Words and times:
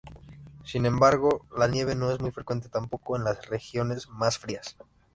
Sin 0.63 0.87
embargo, 0.87 1.45
la 1.55 1.67
nieve 1.67 1.93
no 1.93 2.09
es 2.09 2.19
muy 2.19 2.31
frecuente, 2.31 2.69
tampoco 2.69 3.15
en 3.17 3.23
las 3.23 3.45
regiones 3.49 4.09
mas 4.09 4.39
frías. 4.39 4.75